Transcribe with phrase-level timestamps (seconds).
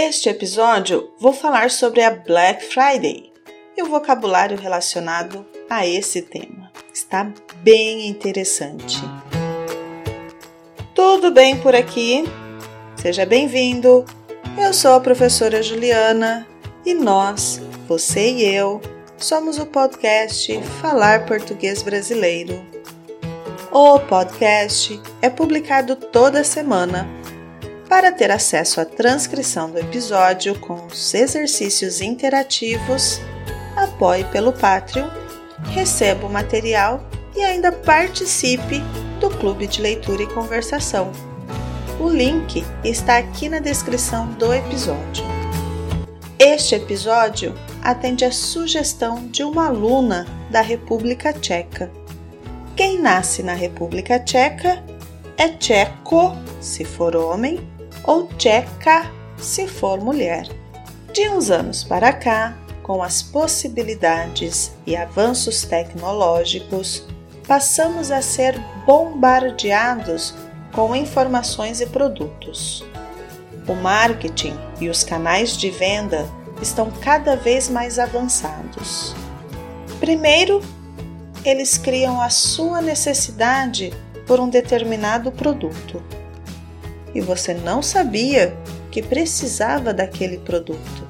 [0.00, 3.32] Este episódio vou falar sobre a Black Friday
[3.76, 6.70] e o vocabulário relacionado a esse tema.
[6.94, 7.32] Está
[7.64, 9.00] bem interessante.
[10.94, 12.22] Tudo bem por aqui?
[12.94, 14.04] Seja bem-vindo.
[14.56, 16.46] Eu sou a professora Juliana
[16.86, 18.80] e nós, você e eu,
[19.16, 22.64] somos o podcast Falar Português Brasileiro.
[23.72, 27.04] O podcast é publicado toda semana
[27.88, 33.20] para ter acesso à transcrição do episódio com os exercícios interativos,
[33.76, 35.08] apoie pelo Patreon,
[35.70, 37.02] receba o material
[37.34, 38.80] e ainda participe
[39.20, 41.10] do Clube de Leitura e Conversação.
[41.98, 45.24] O link está aqui na descrição do episódio.
[46.38, 51.90] Este episódio atende à sugestão de uma aluna da República Tcheca.
[52.76, 54.84] Quem nasce na República Tcheca
[55.36, 57.58] é tcheco, se for homem,
[58.04, 60.48] ou tcheca se for mulher.
[61.12, 67.06] De uns anos para cá, com as possibilidades e avanços tecnológicos,
[67.46, 70.34] passamos a ser bombardeados
[70.72, 72.84] com informações e produtos.
[73.66, 76.26] O marketing e os canais de venda
[76.62, 79.14] estão cada vez mais avançados.
[80.00, 80.62] Primeiro,
[81.44, 83.92] eles criam a sua necessidade
[84.26, 86.02] por um determinado produto
[87.14, 88.56] e você não sabia
[88.90, 91.08] que precisava daquele produto.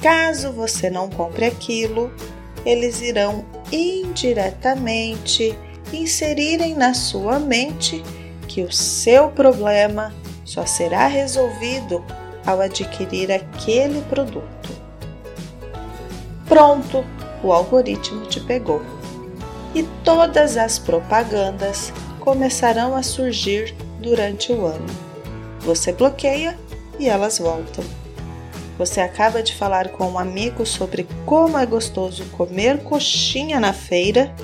[0.00, 2.12] Caso você não compre aquilo,
[2.64, 5.56] eles irão indiretamente
[5.92, 8.02] inserirem na sua mente
[8.48, 10.12] que o seu problema
[10.44, 12.04] só será resolvido
[12.44, 14.70] ao adquirir aquele produto.
[16.48, 17.04] Pronto,
[17.42, 18.82] o algoritmo te pegou.
[19.74, 24.86] E todas as propagandas começarão a surgir durante o ano.
[25.60, 26.58] Você bloqueia
[26.98, 27.84] e elas voltam.
[28.78, 34.34] Você acaba de falar com um amigo sobre como é gostoso comer coxinha na feira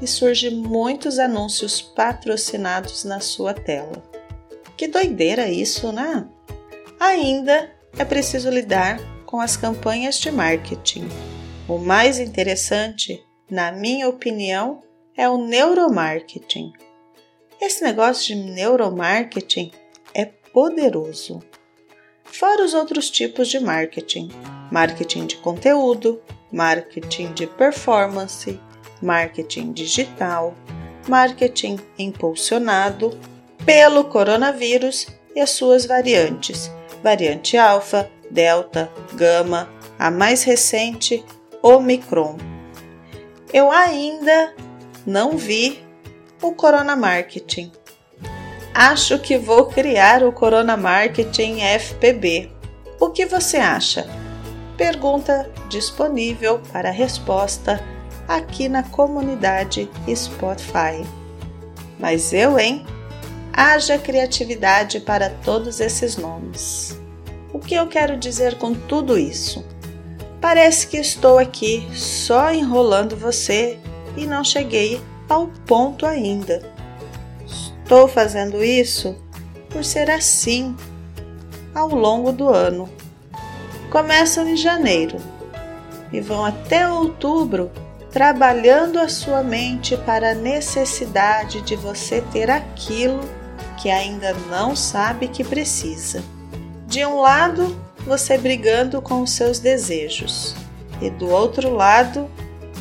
[0.00, 4.02] e surgem muitos anúncios patrocinados na sua tela.
[4.76, 6.26] Que doideira isso, né?
[6.98, 11.08] Ainda é preciso lidar com as campanhas de marketing.
[11.68, 14.80] O mais interessante, na minha opinião,
[15.16, 16.72] é o neuromarketing.
[17.60, 19.70] Esse negócio de neuromarketing
[20.14, 21.42] é poderoso.
[22.24, 24.30] Fora os outros tipos de marketing:
[24.72, 28.58] marketing de conteúdo, marketing de performance,
[29.02, 30.54] marketing digital,
[31.06, 33.18] marketing impulsionado
[33.66, 36.70] pelo coronavírus e as suas variantes,
[37.02, 39.68] variante alfa, delta, gama,
[39.98, 41.22] a mais recente,
[41.62, 42.38] Omicron.
[43.52, 44.54] Eu ainda
[45.06, 45.89] não vi
[46.42, 47.70] o Corona Marketing.
[48.72, 52.50] Acho que vou criar o Corona Marketing FPB.
[52.98, 54.08] O que você acha?
[54.76, 57.84] Pergunta disponível para resposta
[58.26, 61.04] aqui na comunidade Spotify.
[61.98, 62.86] Mas eu, hein?
[63.52, 66.98] Haja criatividade para todos esses nomes.
[67.52, 69.62] O que eu quero dizer com tudo isso?
[70.40, 73.78] Parece que estou aqui só enrolando você
[74.16, 76.60] e não cheguei ao ponto ainda.
[77.46, 79.16] Estou fazendo isso
[79.70, 80.76] por ser assim
[81.74, 82.88] ao longo do ano.
[83.90, 85.16] Começam em janeiro
[86.12, 87.70] e vão até outubro
[88.10, 93.20] trabalhando a sua mente para a necessidade de você ter aquilo
[93.80, 96.22] que ainda não sabe que precisa.
[96.88, 100.56] De um lado, você brigando com os seus desejos,
[101.00, 102.28] e do outro lado,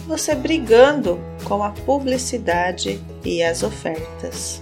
[0.07, 4.61] você brigando com a publicidade e as ofertas.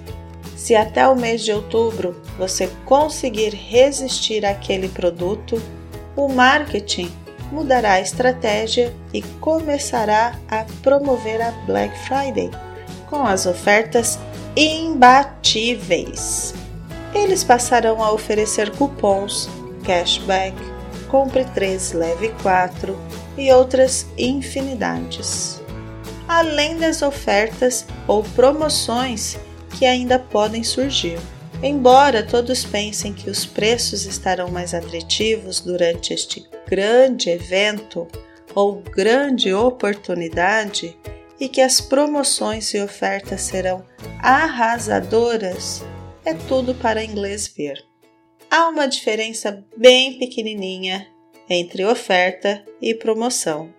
[0.55, 5.61] Se até o mês de outubro você conseguir resistir àquele produto,
[6.15, 7.11] o marketing
[7.51, 12.49] mudará a estratégia e começará a promover a Black Friday
[13.09, 14.17] com as ofertas
[14.55, 16.53] imbatíveis.
[17.13, 19.49] Eles passarão a oferecer cupons,
[19.83, 20.55] cashback,
[21.09, 22.97] compre 3, leve 4
[23.37, 25.56] e outras infinidades.
[26.27, 29.37] Além das ofertas ou promoções
[29.77, 31.19] que ainda podem surgir.
[31.63, 38.07] Embora todos pensem que os preços estarão mais atrativos durante este grande evento
[38.53, 40.95] ou grande oportunidade
[41.39, 43.83] e que as promoções e ofertas serão
[44.19, 45.83] arrasadoras,
[46.25, 47.83] é tudo para inglês ver.
[48.49, 51.07] Há uma diferença bem pequenininha
[51.49, 53.73] entre oferta e promoção,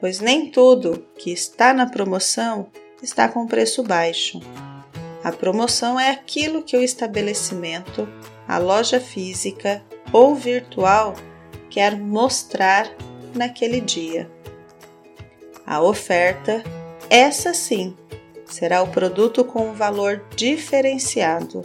[0.00, 2.68] pois nem tudo que está na promoção
[3.02, 4.40] está com preço baixo.
[5.22, 8.08] A promoção é aquilo que o estabelecimento,
[8.46, 9.82] a loja física,
[10.12, 11.14] ou virtual
[11.70, 12.88] quer mostrar
[13.34, 14.30] naquele dia.
[15.66, 16.62] A oferta,
[17.08, 17.96] essa sim,
[18.44, 21.64] será o produto com um valor diferenciado,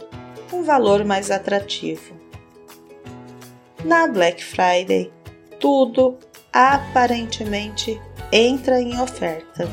[0.52, 2.18] um valor mais atrativo.
[3.84, 5.12] Na Black Friday,
[5.58, 6.18] tudo
[6.52, 8.00] aparentemente
[8.32, 9.68] entra em oferta.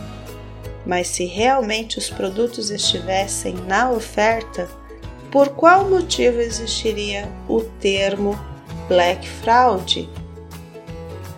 [0.85, 4.67] Mas se realmente os produtos estivessem na oferta,
[5.31, 8.39] por qual motivo existiria o termo
[8.87, 10.09] Black Fraud?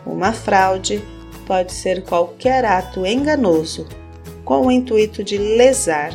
[0.06, 1.04] Uma fraude
[1.46, 3.88] pode ser qualquer ato enganoso
[4.46, 6.12] com o intuito de lesar,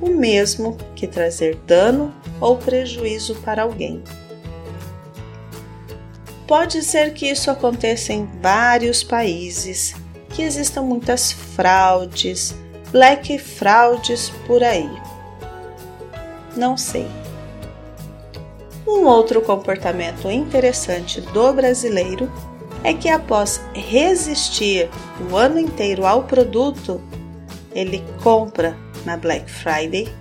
[0.00, 4.02] o mesmo que trazer dano ou prejuízo para alguém.
[6.46, 9.94] Pode ser que isso aconteça em vários países,
[10.32, 12.54] que existam muitas fraudes,
[12.90, 14.90] black fraudes por aí.
[16.56, 17.06] Não sei.
[18.86, 22.30] Um outro comportamento interessante do brasileiro
[22.84, 24.90] é que após resistir
[25.30, 27.00] o ano inteiro ao produto,
[27.72, 30.12] ele compra na Black Friday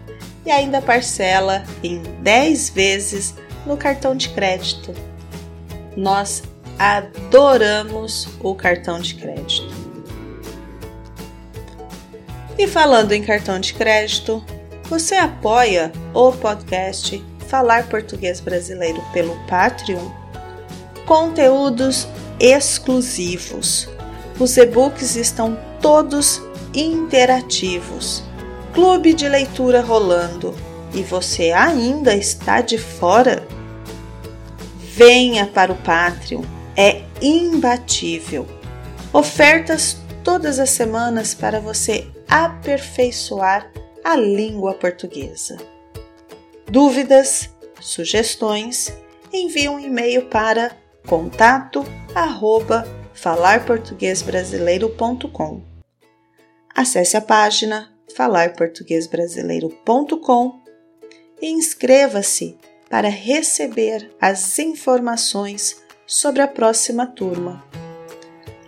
[0.46, 3.36] e ainda parcela em 10 vezes
[3.66, 4.94] no cartão de crédito.
[5.98, 6.44] Nós
[6.80, 9.71] adoramos o cartão de crédito.
[12.57, 14.44] E falando em cartão de crédito,
[14.83, 20.09] você apoia o podcast Falar Português Brasileiro pelo Patreon?
[21.06, 22.07] Conteúdos
[22.39, 23.88] exclusivos.
[24.39, 26.42] Os e-books estão todos
[26.74, 28.24] interativos.
[28.74, 30.53] Clube de leitura rolando.
[30.94, 33.48] E você ainda está de fora?
[34.94, 36.44] Venha para o Patreon,
[36.75, 38.45] é imbatível.
[39.13, 43.72] Ofertas todas as semanas para você aperfeiçoar
[44.04, 45.57] a língua portuguesa.
[46.66, 47.51] Dúvidas,
[47.81, 48.92] sugestões,
[49.33, 51.83] envie um e-mail para contato
[52.16, 55.62] arroba falarportuguesbrasileiro.com.
[56.74, 60.62] Acesse a página falarportuguesbrasileiro.com
[61.42, 62.57] e inscreva-se
[62.89, 67.63] para receber as informações sobre a próxima turma.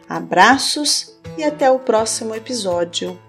[0.07, 3.19] Abraços e até o próximo episódio.